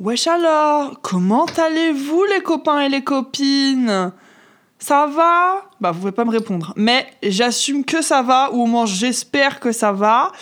[0.00, 4.12] Wesh alors, comment allez-vous les copains et les copines?
[4.78, 5.66] Ça va?
[5.78, 9.60] Bah vous pouvez pas me répondre, mais j'assume que ça va, ou au moins j'espère
[9.60, 10.32] que ça va.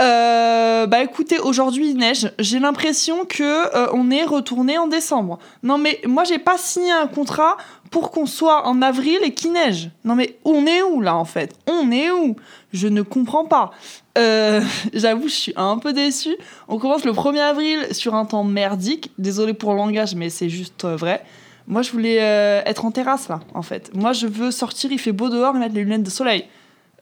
[0.00, 2.32] Euh, bah écoutez, aujourd'hui il neige.
[2.38, 3.42] J'ai l'impression que
[3.76, 5.38] euh, on est retourné en décembre.
[5.62, 7.58] Non mais moi j'ai pas signé un contrat
[7.90, 9.90] pour qu'on soit en avril et qu'il neige.
[10.06, 11.54] Non mais on est où là en fait?
[11.66, 12.34] On est où?
[12.72, 13.72] Je ne comprends pas.
[14.18, 14.60] Euh,
[14.92, 16.36] J'avoue, je suis un peu déçue.
[16.68, 19.10] On commence le 1er avril sur un temps merdique.
[19.18, 21.24] Désolé pour le langage, mais c'est juste euh, vrai.
[21.66, 23.94] Moi, je voulais euh, être en terrasse là, en fait.
[23.94, 26.46] Moi, je veux sortir, il fait beau dehors et mettre les lunettes de soleil.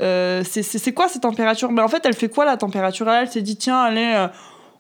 [0.01, 1.71] C'est quoi cette température?
[1.73, 3.09] Mais en fait, elle fait quoi la température?
[3.11, 4.27] Elle s'est dit tiens, allez,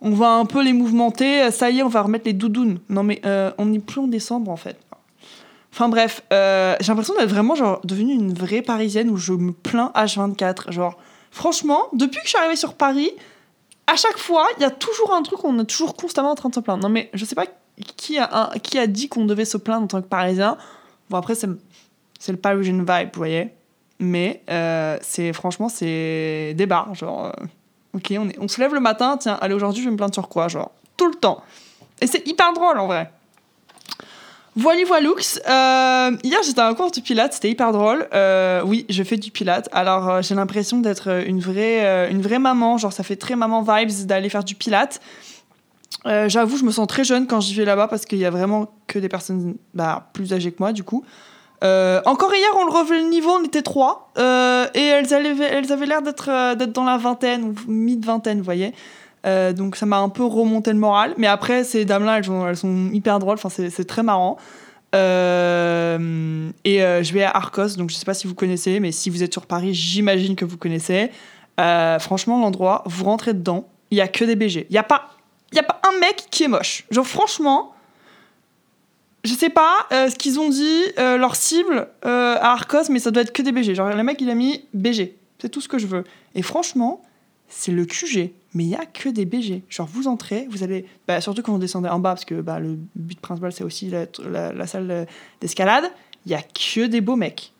[0.00, 1.50] on va un peu les mouvementer.
[1.50, 2.78] Ça y est, on va remettre les doudounes.
[2.88, 3.20] Non mais
[3.58, 4.78] on n'est plus en décembre en fait.
[5.74, 7.54] Enfin bref, j'ai l'impression d'être vraiment
[7.84, 10.72] devenue une vraie Parisienne où je me plains H24.
[10.72, 10.96] Genre,
[11.30, 13.10] franchement, depuis que je suis arrivée sur Paris,
[13.86, 16.48] à chaque fois, il y a toujours un truc on est toujours constamment en train
[16.48, 16.82] de se plaindre.
[16.82, 17.46] Non mais je sais pas
[17.96, 20.56] qui a, qui a dit qu'on devait se plaindre en tant que Parisien.
[21.08, 21.48] Bon après c'est
[22.32, 23.50] le Parisian vibe, vous voyez.
[23.98, 27.26] Mais euh, c'est franchement c'est des barres, genre.
[27.26, 27.32] euh,
[27.96, 30.14] ok, on, est, on se lève le matin, tiens, allez aujourd'hui je vais me plaindre
[30.14, 31.42] sur quoi, genre tout le temps.
[32.00, 33.10] Et c'est hyper drôle en vrai.
[34.56, 35.38] Voili voilux.
[35.48, 38.08] Euh, hier, j'étais à un cours de pilates, c'était hyper drôle.
[38.12, 39.68] Euh, oui, je fais du pilates.
[39.72, 42.76] Alors, euh, j'ai l'impression d'être euh, une vraie, une vraie maman.
[42.76, 45.00] Genre, ça fait très maman vibes d'aller faire du pilates.
[46.04, 48.72] J'avoue, je me sens très jeune quand j'y vais là-bas parce qu'il y a vraiment
[48.86, 51.04] que des personnes bah, plus âgées que moi, du coup.
[51.62, 54.10] Encore hier, on le relevait le niveau, on était trois.
[54.16, 54.20] et
[54.80, 58.72] elles avaient elles avaient l'air d'être d'être dans la vingtaine ou mi-vingtaine, vous voyez.
[59.26, 61.14] Euh, donc ça m'a un peu remonté le moral.
[61.18, 63.38] Mais après, ces dames-là, elles, sont- hyper drôles.
[63.42, 64.36] Enfin, c'est très marrant.
[64.94, 68.92] Euh, et euh, je vais à Arcos, donc je sais pas si vous connaissez, mais
[68.92, 71.10] si vous êtes sur Paris, j'imagine que vous connaissez.
[71.58, 74.66] Franchement, l'endroit, vous rentrez dedans, il y a que des BG.
[74.70, 75.10] Il y a pas,
[75.54, 76.84] a pas un mec qui est moche.
[76.90, 77.74] Genre franchement,
[79.24, 83.32] je sais pas ce qu'ils ont dit, leur cible à Arcos, mais ça doit être
[83.32, 83.74] que des BG.
[83.74, 85.18] Genre le mec, il a mis BG.
[85.38, 86.04] C'est tout ce que je veux.
[86.34, 87.02] Et franchement,
[87.48, 89.62] c'est le QG, mais il y a que des BG.
[89.68, 92.58] Genre vous entrez, vous allez, bah, surtout quand vous descendez en bas, parce que bah,
[92.58, 94.06] le but principal c'est aussi la,
[94.52, 95.04] la- salle euh,
[95.40, 95.84] d'escalade,
[96.26, 97.52] il y a que des beaux mecs.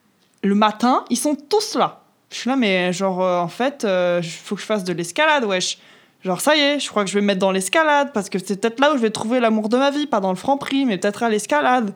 [0.43, 2.03] Le matin, ils sont tous là.
[2.31, 5.45] Je suis là, mais genre euh, en fait, il faut que je fasse de l'escalade,
[5.45, 5.79] wesh.
[6.23, 8.39] Genre ça y est, je crois que je vais me mettre dans l'escalade, parce que
[8.39, 10.59] c'est peut-être là où je vais trouver l'amour de ma vie, pas dans le franc
[10.59, 11.95] prix, mais peut-être à l'escalade.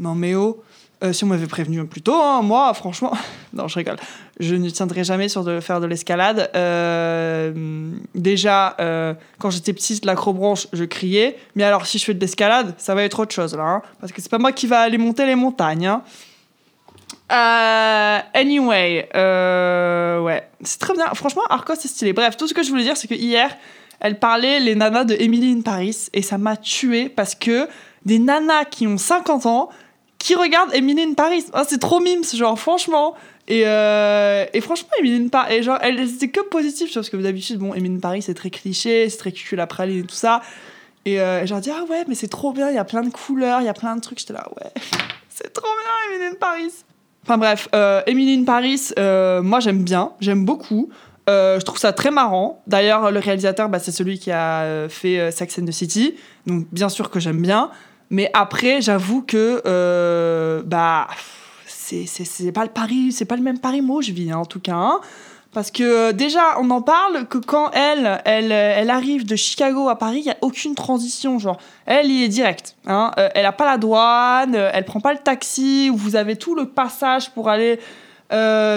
[0.00, 0.60] Non mais oh,
[1.02, 3.12] euh, si on m'avait prévenu plus tôt, hein, moi, franchement,
[3.52, 3.96] non, je rigole.
[4.40, 6.50] Je ne tiendrai jamais sur de faire de l'escalade.
[6.54, 11.36] Euh, déjà, euh, quand j'étais petite, l'acrobranche, je criais.
[11.56, 14.12] Mais alors, si je fais de l'escalade, ça va être autre chose là, hein, parce
[14.12, 15.86] que c'est pas moi qui va aller monter les montagnes.
[15.86, 16.02] hein.
[18.34, 21.06] Anyway, ouais, c'est très bien.
[21.14, 22.12] Franchement, Arcos, c'est stylé.
[22.12, 23.50] Bref, tout ce que je voulais dire, c'est que hier,
[24.00, 27.68] elle parlait les nanas de Emily in Paris et ça m'a tué parce que
[28.04, 29.70] des nanas qui ont 50 ans
[30.24, 33.14] qui regardent Emily in Paris, Ah, c'est trop mimes, genre franchement.
[33.46, 37.58] Et, euh, et franchement, Emily in Paris, genre, elle était que positive, parce que d'habitude,
[37.58, 40.40] bon, Emily in Paris, c'est très cliché, c'est très cucul à praline et tout ça.
[41.04, 43.10] Et euh, genre, dit, ah ouais, mais c'est trop bien, il y a plein de
[43.10, 44.18] couleurs, il y a plein de trucs.
[44.18, 44.70] J'étais là, ouais,
[45.28, 46.72] c'est trop bien, Emily in Paris.
[47.24, 50.88] Enfin bref, euh, Emily in Paris, euh, moi j'aime bien, j'aime beaucoup.
[51.28, 52.62] Euh, je trouve ça très marrant.
[52.66, 56.14] D'ailleurs, le réalisateur, bah, c'est celui qui a fait Sex and the City.
[56.46, 57.70] Donc, bien sûr que j'aime bien.
[58.10, 61.08] Mais après, j'avoue que euh, bah,
[61.66, 64.60] c'est pas le Paris, c'est pas le même Paris moi je vis, hein, en tout
[64.60, 64.74] cas.
[64.74, 65.00] hein.
[65.52, 69.36] Parce que euh, déjà, on en parle que quand elle, elle, euh, elle arrive de
[69.36, 71.38] Chicago à Paris, il n'y a aucune transition.
[71.38, 72.74] Genre, elle y est directe.
[72.86, 73.12] Hein.
[73.16, 77.30] Elle n'a pas la douane, elle prend pas le taxi, vous avez tout le passage
[77.30, 77.78] pour aller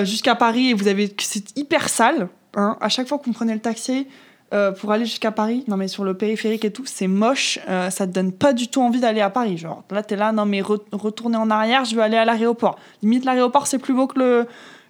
[0.04, 2.30] jusqu'à Paris et vous avez c'est hyper sale.
[2.56, 2.78] Hein.
[2.80, 4.08] À chaque fois qu'on prenait le taxi
[4.54, 7.60] euh, pour aller jusqu'à Paris, non mais sur le périphérique et tout, c'est moche.
[7.68, 9.58] euh, ça te donne pas du tout envie d'aller à Paris.
[9.58, 12.80] Genre là, t'es là, non mais re- retourner en arrière, je veux aller à l'aéroport.
[13.04, 14.48] Limite, l'aéroport c'est plus beau que le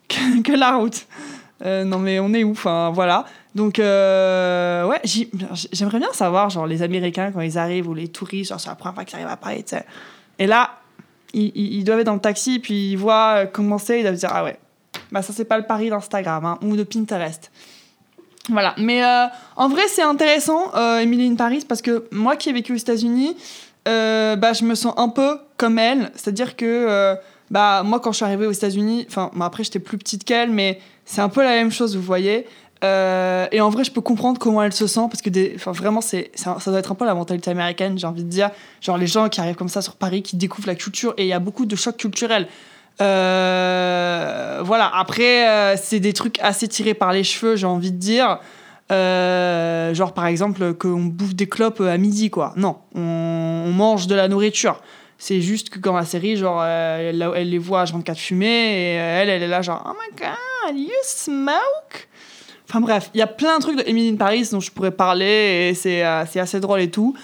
[0.43, 1.07] que, la route.
[1.65, 3.25] Euh, non mais on est où Enfin voilà.
[3.55, 8.51] Donc euh, ouais, j'aimerais bien savoir genre les Américains quand ils arrivent ou les touristes,
[8.51, 9.85] genre c'est la première fois qu'ils arrivent à Paris, tu sais.
[10.37, 10.69] Et là,
[11.33, 14.43] ils, doivent être dans le taxi puis ils voient comment c'est, ils doivent dire ah
[14.43, 14.59] ouais,
[15.11, 17.51] bah ça c'est pas le Paris d'Instagram hein, ou de Pinterest.
[18.49, 22.49] Voilà, mais euh, en vrai c'est intéressant, euh, Emily in Paris, parce que moi qui
[22.49, 23.35] ai vécu aux États-Unis,
[23.87, 27.15] euh, bah je me sens un peu comme elle, c'est-à-dire que euh,
[27.51, 30.49] bah moi quand je suis arrivée aux États-Unis, enfin bon, après j'étais plus petite qu'elle,
[30.49, 32.45] mais c'est un peu la même chose, vous voyez.
[32.83, 35.31] Et en vrai, je peux comprendre comment elle se sent parce que
[35.71, 38.51] vraiment, c'est, ça, ça doit être un peu la mentalité américaine, j'ai envie de dire.
[38.81, 41.27] Genre les gens qui arrivent comme ça sur Paris, qui découvrent la culture et il
[41.27, 42.47] y a beaucoup de chocs culturels.
[43.01, 47.97] Euh, voilà, après, euh, c'est des trucs assez tirés par les cheveux, j'ai envie de
[47.97, 48.39] dire.
[48.91, 52.53] Euh, genre, par exemple, qu'on bouffe des clopes à midi, quoi.
[52.55, 53.01] Non, on,
[53.67, 54.81] on mange de la nourriture.
[55.17, 58.93] C'est juste que quand la série, genre, euh, elle, les voit à 24 fumer et
[58.93, 62.07] elle, elle est là, genre, oh my god, you smoke?
[62.69, 64.91] Enfin bref, il y a plein de trucs de Emily in Paris dont je pourrais
[64.91, 67.15] parler et c'est euh, assez drôle et tout.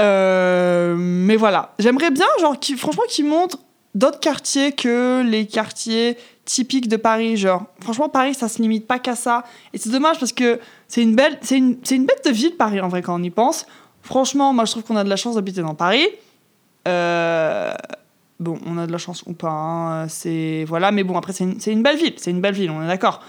[0.00, 3.58] Euh, mais voilà, j'aimerais bien, genre, qu'il- franchement, qu'ils montrent
[3.94, 7.36] d'autres quartiers que les quartiers typiques de Paris.
[7.36, 9.44] Genre, franchement, Paris, ça se limite pas qu'à ça.
[9.72, 10.58] Et c'est dommage parce que
[10.88, 13.22] c'est une belle, c'est une, c'est une bête de ville, Paris, en vrai, quand on
[13.22, 13.66] y pense.
[14.02, 16.06] Franchement, moi, je trouve qu'on a de la chance d'habiter dans Paris.
[16.86, 17.72] Euh,
[18.40, 19.50] bon, on a de la chance ou pas.
[19.50, 22.14] hein, c'est voilà, mais bon, après, c'est une, c'est une belle ville.
[22.16, 23.20] C'est une belle ville, on est d'accord.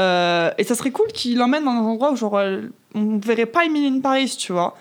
[0.00, 2.62] Euh, et ça serait cool qu'il l'emmène dans un endroit où genre, euh,
[2.94, 4.76] on ne verrait pas Emily in Paris, tu vois.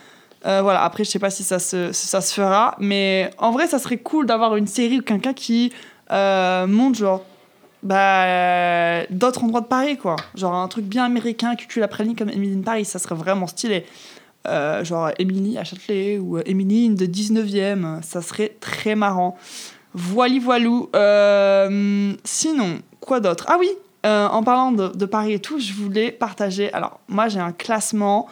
[0.45, 3.68] Euh, voilà, après, je sais pas si ça, se, ça se fera, mais en vrai,
[3.68, 5.74] ça serait cool d'avoir une série ou quelqu'un qui
[6.12, 7.25] euh, montre genre
[7.83, 10.15] bah, d'autres endroits de Paris, quoi.
[10.36, 13.47] Genre un truc bien américain, cucul après ligne comme Emily in Paris, ça serait vraiment
[13.47, 13.86] stylé.
[14.47, 19.38] Euh, genre Emily à Châtelet ou euh, Emily in de 19e, ça serait très marrant.
[19.94, 20.89] Voili voilou.
[22.24, 23.45] Sinon, quoi d'autre?
[23.50, 23.69] Ah oui,
[24.06, 26.71] en parlant de, de Paris et tout, je voulais partager.
[26.74, 28.27] Alors, moi, j'ai un classement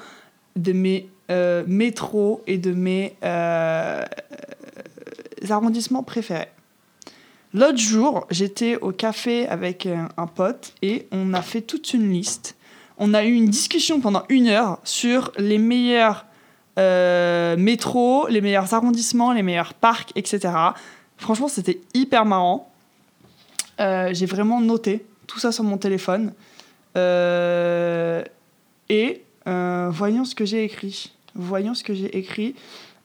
[0.56, 4.03] de mes euh, métros et de mes euh,
[5.50, 6.50] arrondissements préférés.
[7.53, 12.12] L'autre jour, j'étais au café avec un, un pote et on a fait toute une
[12.12, 12.56] liste.
[12.97, 16.25] On a eu une discussion pendant une heure sur les meilleurs
[16.77, 20.53] euh, métros, les meilleurs arrondissements, les meilleurs parcs, etc.
[21.18, 22.71] Franchement, c'était hyper marrant.
[23.79, 26.33] Euh, J'ai vraiment noté tout ça sur mon téléphone.
[26.95, 28.24] Euh,
[28.89, 31.13] et euh, voyons ce que j'ai écrit.
[31.38, 32.56] Voyons ce que j'ai écrit.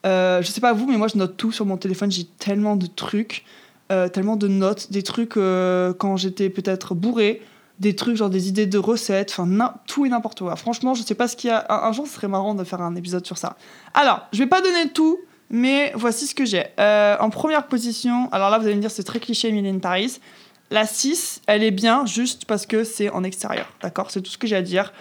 [0.05, 2.11] Euh, je sais pas vous, mais moi je note tout sur mon téléphone.
[2.11, 3.45] J'ai tellement de trucs,
[3.91, 7.41] euh, tellement de notes, des trucs euh, quand j'étais peut-être bourré,
[7.79, 10.55] des trucs genre des idées de recettes, enfin tout et n'importe quoi.
[10.55, 11.65] Franchement, je sais pas ce qu'il y a.
[11.69, 13.55] Un, un jour, ce serait marrant de faire un épisode sur ça.
[13.93, 15.19] Alors, je vais pas donner tout,
[15.53, 16.65] mais voici ce que j'ai.
[16.79, 20.19] Euh, en première position, alors là, vous allez me dire, c'est très cliché, in Paris.
[20.71, 24.09] La 6, elle est bien juste parce que c'est en extérieur, d'accord?
[24.09, 24.91] C'est tout ce que j'ai à dire.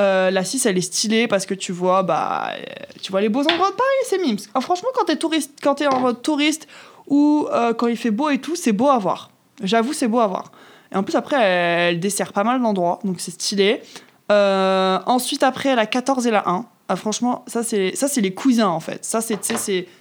[0.00, 2.62] Euh, la 6, elle est stylée parce que tu vois, bah, euh,
[3.02, 4.38] tu vois les beaux endroits de Paris, c'est mimes.
[4.54, 6.66] Ah, franchement, quand t'es touriste, quand t'es en mode touriste
[7.08, 9.30] ou euh, quand il fait beau et tout, c'est beau à voir.
[9.62, 10.50] J'avoue, c'est beau à voir.
[10.92, 13.82] Et en plus, après, elle, dessert pas mal d'endroits, donc c'est stylé.
[14.30, 16.64] Ensuite, après, la 14 et la 1.
[16.88, 19.04] Ah, franchement, ça, c'est les cousins, en fait.
[19.04, 19.38] Ça, c'est-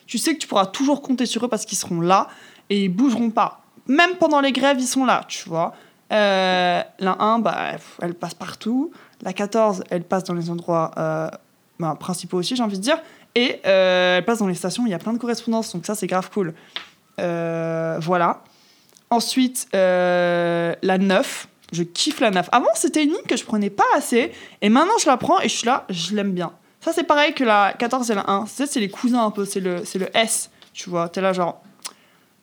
[0.07, 2.27] tu sais que tu pourras toujours compter sur eux parce qu'ils seront là
[2.69, 3.61] et ils bougeront pas.
[3.87, 5.73] Même pendant les grèves, ils sont là, tu vois.
[6.11, 7.71] Euh, la 1, bah,
[8.01, 8.91] elle passe partout.
[9.21, 11.29] La 14, elle passe dans les endroits euh,
[11.79, 12.97] bah, principaux aussi, j'ai envie de dire.
[13.35, 15.95] Et euh, elle passe dans les stations, il y a plein de correspondances, donc ça,
[15.95, 16.53] c'est grave cool.
[17.17, 18.41] Voilà.
[19.09, 21.47] Ensuite, la 9.
[21.71, 22.49] Je kiffe la 9.
[22.51, 24.33] Avant, c'était une ligne que je prenais pas assez.
[24.61, 26.51] Et maintenant, je la prends et je suis là, je l'aime bien.
[26.81, 28.45] Ça, c'est pareil que la 14 et la 1.
[28.47, 30.49] C'est les cousins un peu, c'est le, le S.
[30.73, 31.61] Tu vois, t'es là, genre,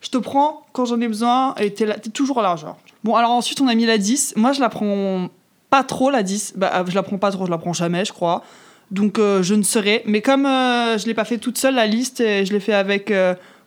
[0.00, 2.79] je te prends quand j'en ai besoin et t'es toujours là, genre.
[3.05, 4.35] Bon, alors ensuite, on a mis la 10.
[4.37, 5.29] Moi, je la prends
[5.71, 6.55] pas trop, la 10.
[6.56, 8.43] Bah, euh, je la prends pas trop, je la prends jamais, je crois.
[8.91, 10.03] Donc, euh, je ne saurais.
[10.06, 13.12] Mais comme euh, je l'ai pas fait toute seule, la liste, je l'ai fait avec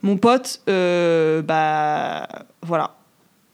[0.01, 2.27] mon pote, bah,
[2.61, 2.95] voilà.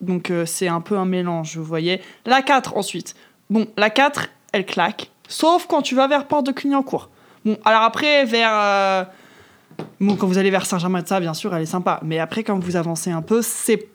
[0.02, 2.02] Donc, c'est un peu un mélange, vous voyez.
[2.26, 3.16] La 4, ensuite.
[3.50, 5.12] Bon, la 4, elle claque.
[5.28, 7.10] Sauf quand tu vas vers Porte de Clignancourt.
[7.44, 9.08] Bon, alors après, vers.
[10.00, 12.00] Bon, quand vous allez vers Saint-Germain de ça, bien sûr, elle est sympa.
[12.04, 13.88] Mais après, quand vous avancez un peu, c'est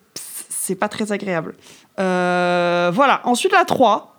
[0.62, 1.54] c'est pas très agréable.
[1.98, 3.20] Euh, voilà.
[3.24, 4.14] Ensuite, la 3.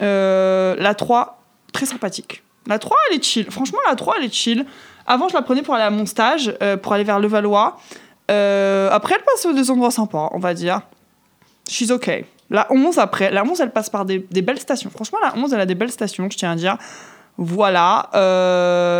[0.00, 2.44] Euh, la 3, très sympathique.
[2.68, 3.50] La 3, elle est chill.
[3.50, 4.64] Franchement, la 3, elle est chill.
[5.08, 7.80] Avant, je la prenais pour aller à mon stage, euh, pour aller vers Levallois.
[8.28, 10.82] Après, elle passe des endroits sympas, on va dire.
[11.68, 12.26] She's okay.
[12.48, 14.90] La 11, après, la 11, elle passe par des, belles stations.
[14.90, 16.78] Franchement, la 11, elle a des belles stations, je tiens à dire.
[17.38, 18.08] Voilà.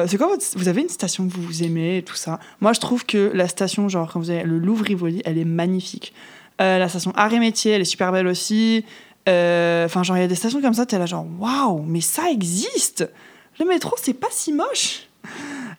[0.09, 0.31] C'est quoi.
[0.57, 2.41] Vous avez une station que vous aimez et tout ça?
[2.61, 6.13] Moi, je trouve que la station, genre, quand vous avez le Louvre-Rivoli, elle est magnifique.
[6.61, 8.85] Euh, la station Arrêt Métier, elle est super belle aussi.
[9.29, 12.01] Euh, Enfin, genre, il y a des stations comme ça, t'es là, genre, waouh, mais
[12.01, 13.09] ça existe
[13.59, 15.07] Le métro, c'est pas si moche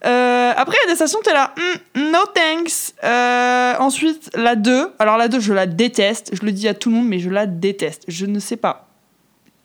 [0.05, 2.93] Euh, après, il y a des stations, t'es là, Hmm, no thanks.
[3.81, 4.93] Ensuite, la 2.
[4.99, 6.31] Alors, la 2, je la déteste.
[6.33, 8.05] Je le dis à tout le monde, mais je la déteste.
[8.07, 8.87] Je ne sais pas.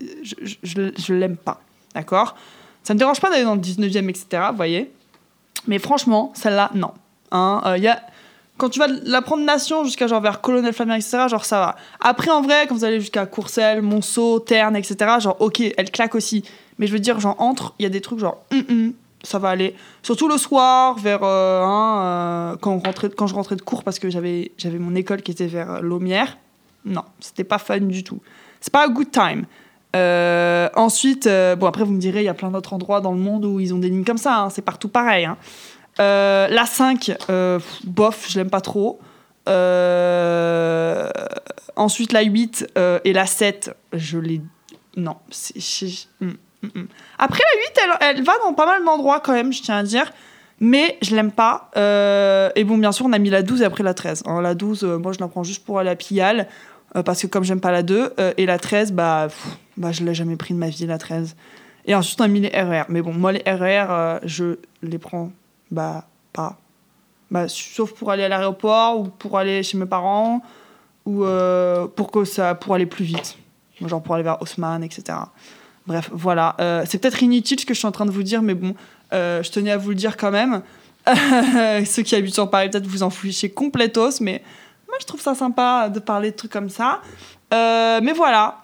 [0.01, 1.61] Je, je, je, l'aime pas.
[1.95, 2.35] D'accord?
[2.83, 4.47] Ça me dérange pas d'aller dans le 19e, etc.
[4.51, 4.91] Vous voyez
[5.69, 6.93] Mais franchement, celle-là, non.
[7.31, 8.03] Hein, y a...
[8.57, 11.77] Quand tu vas la prendre Nation jusqu'à genre vers Colonel Flamien, etc., genre ça va.
[12.01, 16.15] Après, en vrai, quand vous allez jusqu'à Courcelles, Monceau, Terne, etc., genre ok, elle claque
[16.15, 16.45] aussi.
[16.79, 18.93] Mais je veux dire, genre entre, il y a des trucs genre hum, hum,
[19.25, 19.75] ça va aller.
[20.03, 24.53] Surtout le soir, vers euh, hein, euh, quand, je rentrais de cours parce que j'avais
[24.79, 26.39] mon école qui était vers euh, Laumière.
[26.85, 28.21] Non, c'était pas fun du tout.
[28.61, 29.47] C'est pas a good time.
[30.77, 33.45] Ensuite, bon après vous me direz, il y a plein d'autres endroits dans le monde
[33.45, 35.25] où ils ont des lignes comme ça, hein, c'est partout pareil.
[35.25, 35.39] hein.
[36.01, 39.01] Euh, la 5, euh, bof, je l'aime pas trop.
[39.49, 41.09] Euh,
[41.77, 44.41] ensuite la 8 euh, et la 7, je les...
[44.97, 45.59] Non, c'est...
[46.21, 46.87] hum, hum, hum.
[47.19, 49.83] Après la 8, elle, elle va dans pas mal d'endroits quand même, je tiens à
[49.83, 50.11] dire.
[50.61, 51.71] Mais je l'aime pas.
[51.77, 54.23] Euh, et bon, bien sûr, on a mis la 12 et après la 13.
[54.27, 54.41] hein.
[54.41, 56.47] la 12, euh, moi, je la prends juste pour aller à Pigalle.
[57.05, 58.15] parce que comme j'aime pas la 2.
[58.21, 59.47] euh, et la 13, bah, pff,
[59.77, 61.35] bah je l'ai jamais pris de ma vie, la 13.
[61.87, 62.85] Et ensuite, on a mis les RER.
[62.89, 65.33] Mais bon, moi, les RER, je les prends
[65.75, 66.57] bah, pas.
[67.31, 70.43] Bah, sauf pour aller à l'aéroport ou pour aller chez mes parents
[71.05, 73.37] ou euh, pour, que ça, pour aller plus vite.
[73.85, 75.19] Genre pour aller vers Haussmann, etc.
[75.87, 76.55] Bref, voilà.
[76.61, 78.75] Euh, c'est peut-être inutile ce que je suis en train de vous dire, mais bon,
[79.13, 80.63] euh, je tenais à vous le dire quand même.
[81.85, 84.43] Ceux qui habitent sur Paris, peut-être vous en fichez complétos, mais
[84.87, 87.01] moi je trouve ça sympa de parler de trucs comme ça.
[87.53, 88.59] Mais voilà.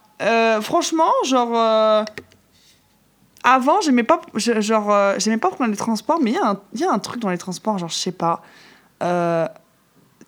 [0.60, 2.06] Franchement, genre.
[3.42, 6.84] Avant, j'aimais pas, je- genre, euh, j'aimais pas prendre les transports, mais il y, y
[6.84, 8.42] a un truc dans les transports, genre, je sais pas.
[9.02, 9.46] Euh,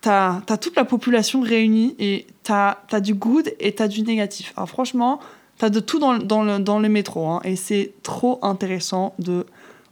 [0.01, 4.53] t'as as toute la population réunie et t'as as du good et t'as du négatif.
[4.57, 5.21] Alors franchement,
[5.59, 9.47] t'as de tout dans, dans, le, dans le métro hein, et c'est trop intéressant de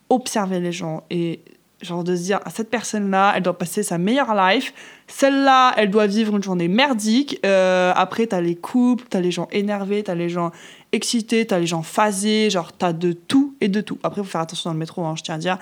[0.08, 1.40] observer les gens et
[1.82, 4.74] genre de se dire ah, cette personne-là, elle doit passer sa meilleure life,
[5.06, 7.40] celle-là, elle doit vivre une journée merdique.
[7.44, 10.52] Euh, après, t'as les couples, t'as les gens énervés, t'as les gens
[10.92, 13.98] excités, t'as les gens phasés, genre t'as de tout et de tout.
[14.02, 15.58] Après, faut faire attention dans le métro, hein, je tiens à dire.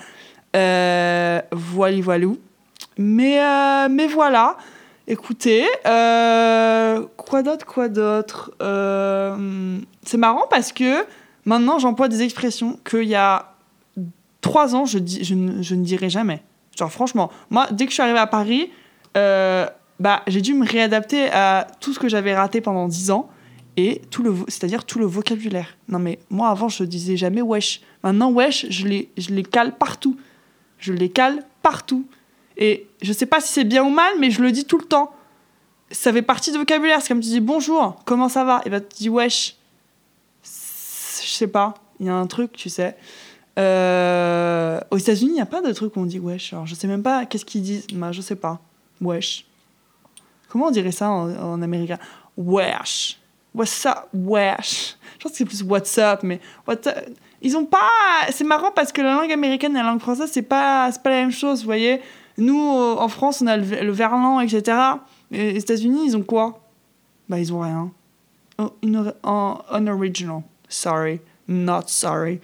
[0.55, 2.39] Euh, voili voilou.
[2.97, 4.57] Mais, euh, mais voilà.
[5.07, 8.51] Écoutez, euh, quoi d'autre, quoi d'autre?
[10.03, 11.05] C'est marrant parce que
[11.45, 13.53] maintenant j'emploie des expressions qu'il y a
[14.41, 16.41] trois ans je, ne, je ne dirais jamais.
[16.77, 18.71] Genre franchement, moi dès que je suis arrivée à Paris,
[19.17, 19.67] euh,
[19.99, 23.29] bah, j'ai dû me réadapter à tout ce que j'avais raté pendant dix ans
[23.77, 25.77] et tout le, c'est-à-dire tout le vocabulaire.
[25.87, 27.81] Non mais moi avant je disais jamais wesh.
[28.03, 30.17] Maintenant wesh, je les, je les cale partout.
[30.77, 32.05] Je les cale partout.
[32.57, 34.85] Et je sais pas si c'est bien ou mal, mais je le dis tout le
[34.85, 35.11] temps.
[35.91, 37.01] Ça fait partie du vocabulaire.
[37.01, 38.61] C'est comme tu dis bonjour, comment ça va?
[38.65, 39.55] Et ben tu dis wesh.
[40.43, 42.95] Je sais pas, il y a un truc, tu sais.
[43.59, 46.53] Euh, aux États-Unis, il n'y a pas de truc où on dit wesh.
[46.53, 47.87] Alors je sais même pas qu'est-ce qu'ils disent.
[47.93, 48.59] Bah, je sais pas.
[49.01, 49.45] Wesh.
[50.47, 51.99] Comment on dirait ça en, en américain?
[52.37, 53.19] Wesh.
[53.53, 54.95] What's up Wesh?
[55.17, 56.95] Je pense que c'est plus what's up, mais what's up
[57.41, 57.79] ils ont pas.
[58.31, 61.15] C'est marrant parce que la langue américaine et la langue française, c'est pas, pas la
[61.17, 62.01] même chose, vous voyez.
[62.37, 64.77] Nous, euh, en France, on a le, verlan, etc.
[65.31, 66.59] Et les États-Unis, ils ont quoi?
[67.27, 67.91] Bah, ils ont rien.
[68.57, 68.71] Oh,
[69.23, 70.43] en- unoriginal.
[70.67, 71.21] Sorry.
[71.47, 72.39] Not sorry.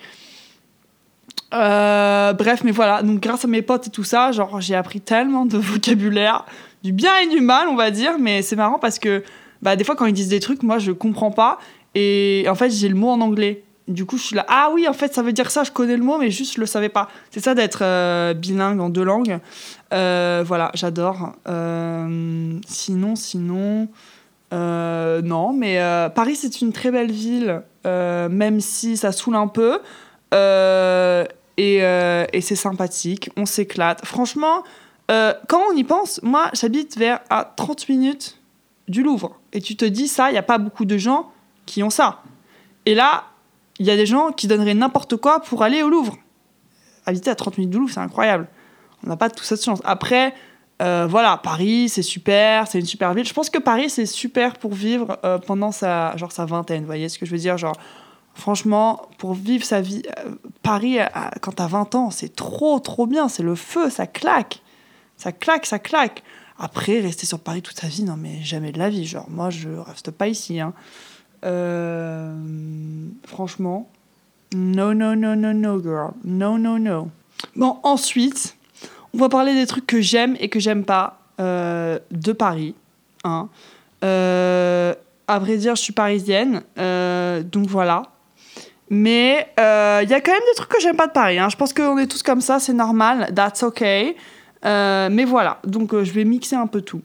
[1.56, 3.02] Euh, bref, mais voilà.
[3.02, 6.46] Donc, grâce à mes potes et tout ça, genre, j'ai appris tellement de vocabulaire,
[6.84, 8.18] du bien et du mal, on va dire.
[8.20, 9.24] Mais c'est marrant parce que,
[9.62, 11.60] bah, des fois, quand ils disent des trucs, moi, je comprends pas.
[11.96, 13.64] Et en fait, j'ai le mot en anglais.
[13.88, 15.96] Du coup, je suis là, ah oui, en fait, ça veut dire ça, je connais
[15.96, 17.08] le mot, mais juste, je le savais pas.
[17.30, 19.38] C'est ça d'être euh, bilingue en deux langues.
[19.94, 21.34] Euh, voilà, j'adore.
[22.68, 23.88] Sinon, sinon,
[24.52, 25.80] non, mais
[26.16, 29.80] Paris, c'est une très belle ville, même si ça saoule un peu.
[31.58, 34.06] Et euh, et c'est sympathique, on s'éclate.
[34.06, 34.64] Franchement,
[35.12, 38.40] euh, quand on y pense, moi, j'habite vers à 30 minutes
[38.88, 39.40] du Louvre.
[39.54, 41.32] Et tu te dis ça, il n'y a pas beaucoup de gens
[41.66, 42.22] qui ont ça.
[42.86, 43.26] Et là,
[43.80, 46.18] il y a des gens qui donneraient n'importe quoi pour aller au Louvre.
[47.06, 48.48] Habiter à 30 minutes du Louvre, c'est incroyable.
[49.04, 49.82] On n'a pas toute cette chance.
[49.84, 50.34] Après,
[50.82, 53.26] euh, voilà, Paris, c'est super, c'est une super ville.
[53.26, 56.82] Je pense que Paris, c'est super pour vivre euh, pendant sa, genre, sa vingtaine.
[56.82, 57.78] Vous voyez ce que je veux dire Genre,
[58.36, 61.06] franchement, pour vivre sa vie, euh, Paris, euh,
[61.42, 63.28] quand t'as 20 ans, c'est trop, trop bien.
[63.30, 64.62] C'est le feu, ça claque.
[65.18, 66.22] Ça claque, ça claque.
[66.60, 69.06] Après, rester sur Paris toute sa vie, non, mais jamais de la vie.
[69.06, 70.60] Genre, moi, je reste pas ici.
[70.60, 70.74] Hein.
[71.46, 72.36] Euh,
[73.26, 73.90] franchement,
[74.54, 76.12] no, no, no, no, no, girl.
[76.24, 77.10] No, no, no.
[77.56, 78.58] Bon, ensuite,
[79.14, 82.76] on va parler des trucs que j'aime et que j'aime pas de Paris.
[83.26, 83.50] Hein.
[84.02, 88.04] À vrai dire, je suis parisienne, donc voilà.
[88.90, 91.40] Mais euh, il y a quand même des trucs que j'aime pas de Paris.
[91.40, 91.50] hein.
[91.50, 93.32] Je pense qu'on est tous comme ça, c'est normal.
[93.36, 94.16] That's okay.
[94.64, 97.02] Euh, mais voilà, donc euh, je vais mixer un peu tout.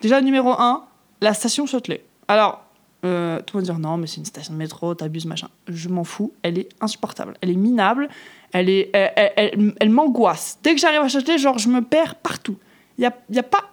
[0.00, 0.84] Déjà, numéro 1,
[1.20, 2.04] la station Châtelet.
[2.28, 2.64] Alors,
[3.04, 5.48] euh, tout le monde dire non, mais c'est une station de métro, t'abuses, machin.
[5.68, 7.34] Je m'en fous, elle est insupportable.
[7.40, 8.08] Elle est minable,
[8.52, 10.58] elle, est, elle, elle- elle- m'angoisse.
[10.62, 12.56] Dès que j'arrive à Châtelet, genre, je me perds partout.
[12.98, 13.70] Il y a, y a pas.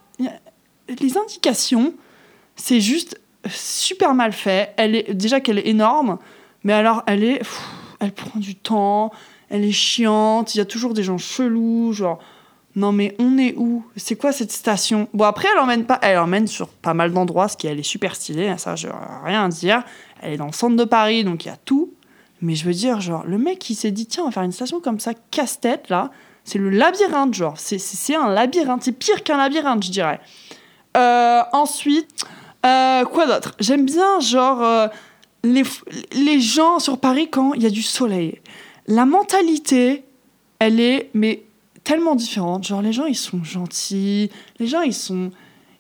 [1.00, 1.94] Les indications,
[2.56, 4.74] c'est juste super mal fait.
[4.78, 6.18] Elle est, déjà qu'elle est énorme,
[6.64, 7.42] mais alors elle est.
[8.00, 9.12] elle prend du temps,
[9.50, 12.20] elle est chiante, il y a toujours des gens chelous, genre.
[12.76, 13.84] Non mais on est où?
[13.96, 15.08] C'est quoi cette station?
[15.14, 18.16] Bon après elle emmène pas, elle emmène sur pas mal d'endroits, ce qui est super
[18.16, 18.88] stylée, hein, ça je
[19.26, 19.84] rien à dire.
[20.22, 21.92] elle est dans le centre de Paris, donc il y a tout.
[22.42, 24.52] Mais je veux dire, genre, le mec qui s'est dit, tiens, on va faire une
[24.52, 26.10] station comme ça, casse-tête, là,
[26.46, 27.56] c'est le labyrinthe, genre.
[27.58, 30.22] C'est un labyrinthe, c'est pire qu'un labyrinthe, je dirais.
[30.96, 32.26] Euh, ensuite,
[32.66, 33.56] euh, quoi d'autre?
[33.60, 34.88] J'aime bien, genre, euh,
[35.44, 38.40] les, gens sur Paris quand il y a du soleil.
[38.88, 40.04] La mentalité,
[40.60, 41.44] elle est, mais
[41.84, 42.66] tellement différente.
[42.66, 44.30] Genre, les gens, ils sont gentils,
[44.60, 45.32] les gens, ils sont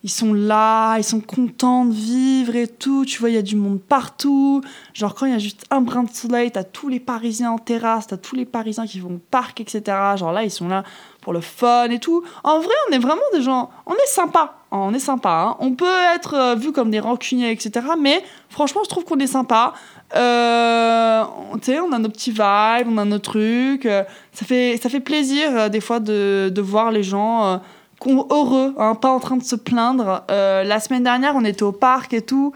[0.03, 3.03] ils sont là, ils sont contents de vivre et tout.
[3.05, 4.61] Tu vois, il y a du monde partout.
[4.93, 7.57] Genre, quand il y a juste un brin de soleil, t'as tous les Parisiens en
[7.57, 9.81] terrasse, t'as tous les Parisiens qui vont au parc, etc.
[10.15, 10.83] Genre là, ils sont là
[11.21, 12.23] pour le fun et tout.
[12.45, 13.71] En vrai, on est vraiment des gens.
[13.85, 14.55] On est sympa.
[14.71, 15.31] On est sympa.
[15.31, 15.57] Hein.
[15.59, 17.85] On peut être euh, vu comme des rancuniers, etc.
[17.99, 19.73] Mais franchement, je trouve qu'on est sympa.
[20.15, 21.23] Euh,
[21.55, 23.85] tu sais, on a nos petits vibes, on a nos trucs.
[23.85, 27.59] Euh, ça, fait, ça fait plaisir, des fois, de, de voir les gens
[28.07, 30.23] heureux, hein, pas en train de se plaindre.
[30.31, 32.53] Euh, la semaine dernière, on était au parc et tout,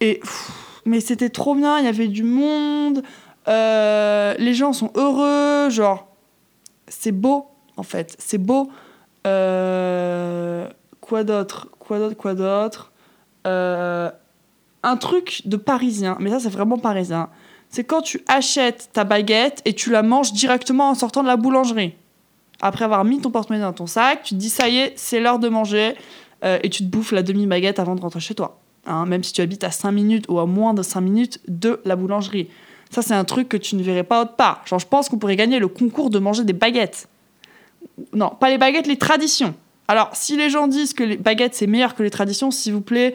[0.00, 0.20] et
[0.84, 1.78] mais c'était trop bien.
[1.78, 3.02] Il y avait du monde,
[3.48, 6.06] euh, les gens sont heureux, genre
[6.88, 8.70] c'est beau en fait, c'est beau.
[9.26, 10.68] Euh,
[11.00, 12.90] quoi d'autre, quoi d'autre, quoi d'autre?
[13.46, 17.28] un truc de parisien, mais ça c'est vraiment parisien.
[17.68, 21.36] C'est quand tu achètes ta baguette et tu la manges directement en sortant de la
[21.36, 21.94] boulangerie
[22.64, 25.20] après avoir mis ton porte-monnaie dans ton sac, tu te dis ça y est, c'est
[25.20, 25.94] l'heure de manger,
[26.44, 28.58] euh, et tu te bouffes la demi-baguette avant de rentrer chez toi.
[28.86, 31.80] Hein, même si tu habites à 5 minutes ou à moins de 5 minutes de
[31.84, 32.48] la boulangerie.
[32.88, 34.62] Ça, c'est un truc que tu ne verrais pas autre part.
[34.66, 37.08] Genre, je pense qu'on pourrait gagner le concours de manger des baguettes.
[38.14, 39.54] Non, pas les baguettes, les traditions.
[39.86, 42.80] Alors, si les gens disent que les baguettes, c'est meilleur que les traditions, s'il vous
[42.80, 43.14] plaît,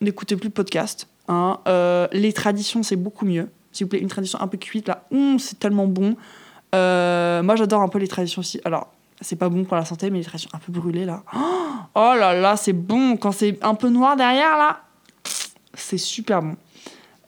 [0.00, 1.08] n'écoutez plus le podcast.
[1.28, 1.58] Hein.
[1.68, 3.50] Euh, les traditions, c'est beaucoup mieux.
[3.72, 6.16] S'il vous plaît, une tradition un peu cuite, là, hum, c'est tellement bon.
[6.74, 8.60] Euh, moi, j'adore un peu les traditions aussi.
[8.64, 8.88] Alors,
[9.20, 11.22] c'est pas bon pour la santé, mais les traditions un peu brûlées, là.
[11.96, 13.16] Oh là là, c'est bon.
[13.16, 14.80] Quand c'est un peu noir derrière, là,
[15.74, 16.56] c'est super bon.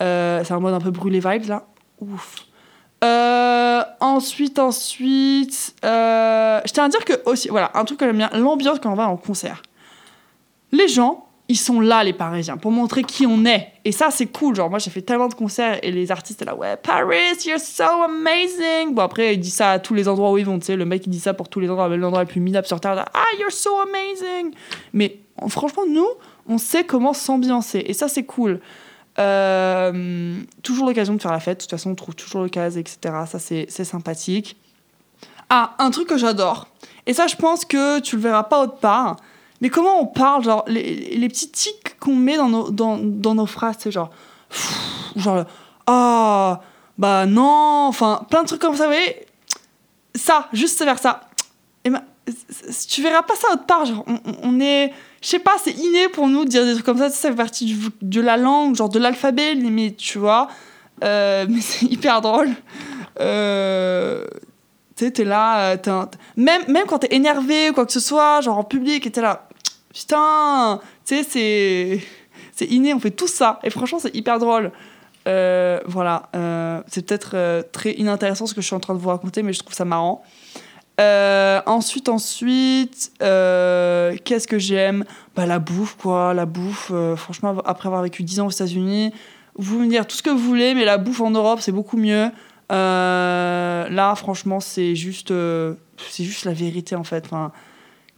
[0.03, 1.63] Euh, c'est un mode un peu brûlé vibes, là.
[2.01, 2.35] Ouf.
[3.05, 8.31] Euh, ensuite, ensuite, je tiens à dire que aussi, voilà, un truc que j'aime bien,
[8.33, 9.63] l'ambiance quand on va en concert.
[10.73, 13.73] Les gens, ils sont là, les Parisiens, pour montrer qui on est.
[13.85, 14.57] Et ça, c'est cool.
[14.57, 17.85] Genre, moi, j'ai fait tellement de concerts et les artistes, là, ouais, Paris, you're so
[17.85, 18.95] amazing.
[18.95, 20.77] Bon, après, il dit ça à tous les endroits où ils vont, tu sais.
[20.77, 23.05] Le mec, il dit ça pour tous les endroits, l'endroit le plus minable sur Terre.
[23.15, 24.53] Ah, you're so amazing.
[24.93, 26.09] Mais franchement, nous,
[26.49, 27.85] on sait comment s'ambiancer.
[27.87, 28.61] Et ça, c'est cool.
[29.19, 31.59] Euh, toujours l'occasion de faire la fête.
[31.59, 32.99] De toute façon, on trouve toujours l'occasion, etc.
[33.29, 34.57] Ça, c'est sympathique.
[35.49, 36.67] Ah, un truc que j'adore.
[37.07, 39.17] Et ça, je pense que tu le verras pas autre part
[39.61, 43.47] mais comment on parle, genre, les, petits tics qu'on met dans nos, dans, dans nos
[43.47, 44.11] phrases, c'est genre,
[45.17, 45.45] genre,
[45.87, 46.61] ah,
[46.99, 49.27] bah non, enfin, plein de trucs comme ça, vous voyez,
[50.15, 51.23] ça, juste vers ça.
[51.85, 52.03] Et ben,
[52.89, 54.05] tu verras pas ça autre part, genre,
[54.43, 54.93] on, est,
[55.23, 57.37] je sais pas, c'est inné pour nous de dire des trucs comme ça, ça fait
[57.37, 60.49] partie du, de la langue, genre de l'alphabet, limite, tu vois.
[61.05, 62.51] Euh, mais c'est hyper drôle.
[63.21, 64.25] Euh,
[64.97, 66.07] tu sais, t'es là, euh,
[66.37, 69.21] même, même quand t'es énervé ou quoi que ce soit, genre en public, et t'es
[69.21, 69.47] là,
[69.93, 72.01] putain, tu sais,
[72.53, 73.61] c'est, inné, on fait tout ça.
[73.63, 74.73] Et franchement, c'est hyper drôle.
[75.29, 79.11] Euh, voilà, euh, c'est peut-être très inintéressant ce que je suis en train de vous
[79.11, 80.23] raconter, mais je trouve ça marrant.
[80.99, 85.05] ensuite, ensuite, qu'est-ce que j'aime?
[85.35, 86.33] Bah, La bouffe, quoi.
[86.33, 89.13] La bouffe, franchement, après avoir vécu 10 ans aux États-Unis,
[89.57, 91.99] vous me dire tout ce que vous voulez, mais la bouffe en Europe, c'est beaucoup
[91.99, 92.31] mieux.
[92.73, 95.75] Euh, là, franchement, c'est juste, euh,
[96.11, 97.25] c'est juste la vérité en fait.
[97.27, 97.53] Enfin,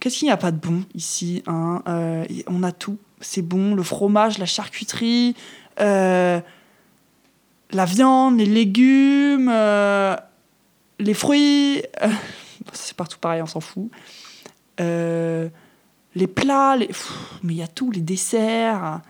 [0.00, 2.98] Qu'est-ce qu'il n'y a pas de bon ici hein euh, On a tout.
[3.20, 3.74] C'est bon.
[3.74, 5.34] Le fromage, la charcuterie,
[5.76, 6.42] la
[7.72, 9.52] viande, les légumes,
[11.00, 11.82] les fruits.
[12.72, 13.90] c'est partout pareil, on s'en fout.
[14.78, 15.50] les
[16.32, 16.76] plats,
[17.42, 19.00] mais il y a tout, les desserts.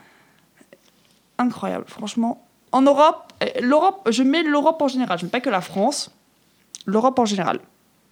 [1.37, 5.41] Incroyable, franchement en Europe, euh, l'Europe, je mets l'Europe en général, je ne mets pas
[5.41, 6.11] que la France,
[6.87, 7.61] l'Europe en général.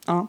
[0.08, 0.28] Hein.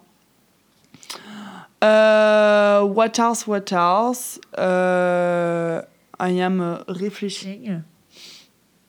[1.83, 4.39] Euh, what else, what else?
[4.57, 5.81] Euh,
[6.19, 7.81] I am refreshing.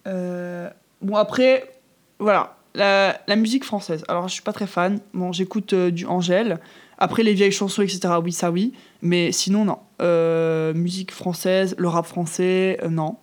[0.07, 1.71] bon, après,
[2.19, 4.05] voilà, la, musique française.
[4.09, 5.01] Alors, je suis pas très fan.
[5.13, 6.59] Bon, j'écoute du Angèle.
[6.97, 8.73] Après, les vieilles chansons, etc., oui, ça oui.
[9.03, 10.73] Mais sinon, non.
[10.75, 13.19] musique française, le rap français, non.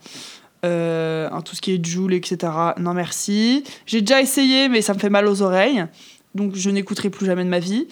[0.65, 2.51] Euh, tout ce qui est Joule, etc.
[2.77, 3.63] Non merci.
[3.85, 5.85] J'ai déjà essayé, mais ça me fait mal aux oreilles.
[6.33, 7.87] Donc je n'écouterai plus jamais de ma vie.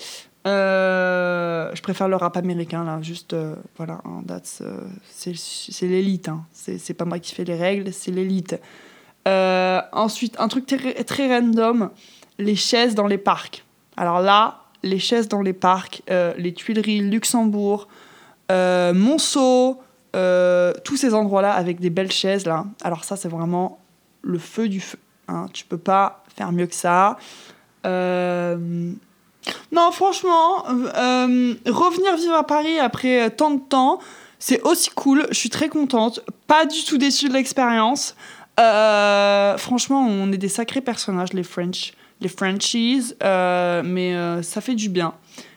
[0.46, 3.00] Euh, je préfère le rap américain, là.
[3.02, 6.30] Juste, euh, voilà, hein, c'est l'élite.
[6.30, 6.46] Hein.
[6.52, 8.60] C'est pas moi qui fais les règles, c'est l'élite.
[9.26, 11.92] ensuite, un truc très, très random
[12.40, 13.64] les chaises dans les parcs.
[13.96, 17.88] Alors là, les chaises dans les parcs, les Tuileries, Luxembourg,
[18.50, 19.83] Monceau,
[20.16, 22.66] euh, tous ces endroits-là avec des belles chaises là.
[22.84, 23.80] Alors ça, c'est vraiment
[24.22, 25.00] le feu du feu.
[25.28, 25.48] Hein.
[25.54, 27.18] Tu peux pas faire mieux que ça.
[27.86, 28.92] Euh,
[29.72, 34.00] Non, franchement, euh, revenir vivre à Paris après tant de temps,
[34.40, 35.26] c'est aussi cool.
[35.30, 36.22] Je suis très contente.
[36.48, 38.16] Pas du tout déçue de l'expérience.
[38.56, 43.14] Franchement, on est des sacrés personnages, les French, les Frenchies.
[43.22, 45.14] Mais ça fait du bien.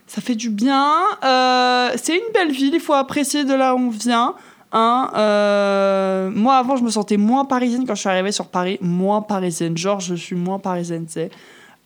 [0.06, 0.94] Ça fait du bien.
[1.24, 2.74] Euh, c'est une belle ville.
[2.74, 4.34] Il faut apprécier de là où on vient.
[4.72, 8.78] Hein, euh, moi, avant, je me sentais moins parisienne quand je suis arrivée sur Paris.
[8.80, 9.76] Moins parisienne.
[9.76, 11.30] Genre, je suis moins parisienne, tu sais.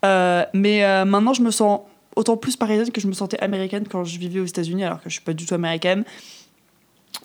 [0.04, 1.80] Euh, mais maintenant, je me sens
[2.16, 5.08] autant plus parisienne que je me sentais américaine quand je vivais aux États-Unis, alors que
[5.08, 6.04] je suis pas du tout américaine.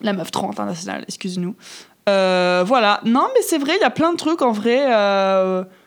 [0.00, 1.54] La meuf trop internationale, excusez-nous.
[2.08, 3.00] Euh, voilà.
[3.04, 4.86] Non, mais c'est vrai, il y a plein de trucs en vrai.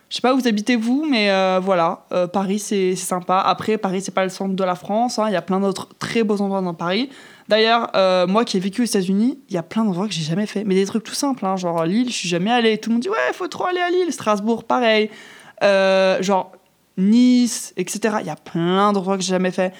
[0.09, 2.05] Je sais pas où vous habitez vous, mais euh, voilà.
[2.11, 3.37] Euh, Paris, c'est sympa.
[3.39, 5.19] Après, Paris, c'est pas le centre de la France.
[5.19, 5.25] hein.
[5.27, 7.09] Il y a plein d'autres très beaux endroits dans Paris.
[7.47, 10.23] D'ailleurs, euh, moi qui ai vécu aux États-Unis, il y a plein d'endroits que j'ai
[10.23, 10.63] jamais fait.
[10.63, 12.77] Mais des trucs tout simples, hein, genre Lille, je suis jamais allée.
[12.79, 14.11] Tout le monde dit ouais, faut trop aller à Lille.
[14.11, 15.11] Strasbourg, pareil.
[15.61, 16.51] Genre
[16.97, 18.17] Nice, etc.
[18.21, 19.73] Il y a plein d'endroits que j'ai jamais fait.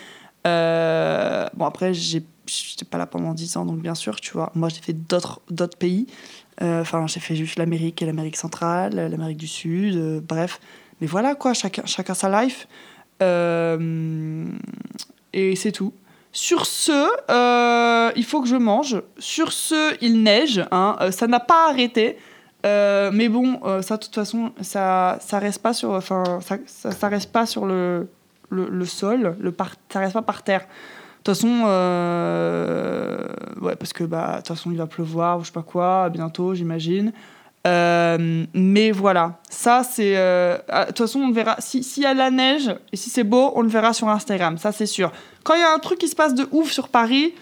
[0.45, 4.51] Bon, après, j'ai- j'étais pas là pendant 10 ans, donc bien sûr, tu vois.
[4.55, 6.07] Moi, j'ai fait d'autres d'autres pays.
[6.61, 10.59] Euh, Enfin, j'ai fait juste l'Amérique et l'Amérique centrale, l'Amérique du Sud, euh, bref.
[11.01, 12.67] Mais voilà, quoi, chacun, sa life.
[13.21, 14.45] Euh,
[15.33, 15.93] et c'est tout.
[16.31, 19.01] Sur ce, il faut que je mange.
[19.17, 20.63] Sur ce, il neige.
[20.71, 20.97] Hein.
[21.11, 22.17] Ça n'a pas arrêté.
[22.63, 26.57] Mais bon, ça, de toute façon, ça, ça reste pas sur, enfin, ça,
[26.91, 28.09] ça, reste pas sur le,
[28.49, 30.67] le, le sol, le par, ça reste pas par terre.
[31.23, 33.27] Toute façon, euh,
[33.61, 36.09] ouais, parce que bah, de toute façon, il va pleuvoir ou je sais pas quoi,
[36.09, 37.11] bientôt, j'imagine.
[37.67, 40.13] Euh, mais voilà, ça c'est.
[40.15, 41.57] euh, ah, De toute façon, on verra.
[41.59, 44.57] Si- S'il y a la neige et si c'est beau, on le verra sur Instagram,
[44.57, 45.11] ça c'est sûr.
[45.43, 47.33] Quand il y a un truc qui se passe de ouf sur Paris,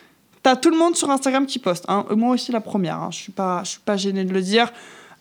[0.42, 1.86] t'as tout le monde sur Instagram qui poste.
[1.88, 2.04] hein.
[2.16, 3.10] Moi aussi la première, hein.
[3.12, 4.72] je suis pas, suis pas gênée de le dire.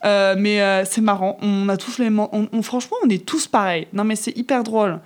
[0.02, 2.08] Mais c'est marrant, on a tous les.
[2.08, 3.88] On, on- franchement, on est tous pareils.
[3.92, 5.00] Non, mais c'est hyper drôle.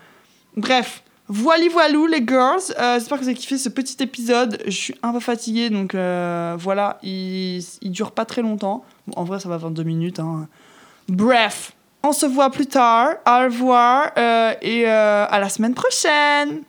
[0.56, 2.60] Bref, voili voilou les girls.
[2.78, 4.60] Euh, J'espère que vous avez kiffé ce petit épisode.
[4.66, 8.84] Je suis un peu fatiguée, donc euh, voilà, il, dure pas très longtemps.
[9.16, 10.18] En vrai, ça va 22 minutes.
[10.18, 10.48] hein.
[11.08, 13.10] Bref, on se voit plus tard.
[13.26, 16.62] Au revoir euh, et à la semaine prochaine.